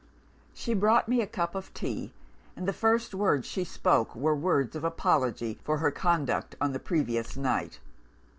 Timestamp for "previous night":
6.79-7.79